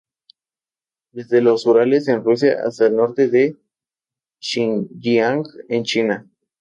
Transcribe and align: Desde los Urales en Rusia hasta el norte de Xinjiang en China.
Desde 1.11 1.41
los 1.41 1.67
Urales 1.67 2.07
en 2.07 2.23
Rusia 2.23 2.57
hasta 2.65 2.87
el 2.87 2.95
norte 2.95 3.27
de 3.29 3.55
Xinjiang 4.39 5.43
en 5.69 5.83
China. 5.83 6.27